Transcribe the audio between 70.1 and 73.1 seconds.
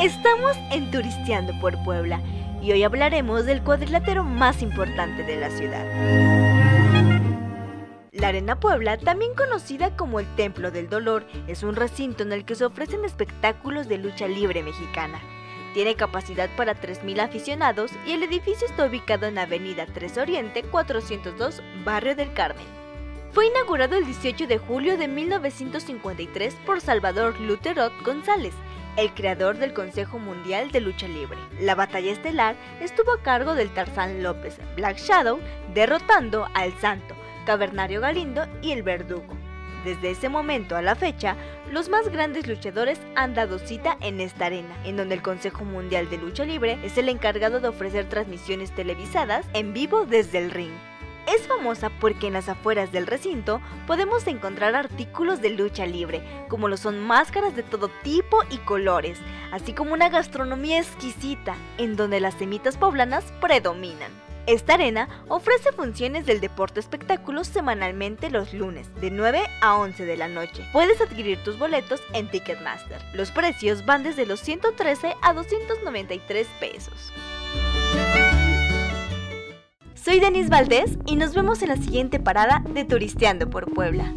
la noche. Puedes adquirir tus boletos en Ticketmaster.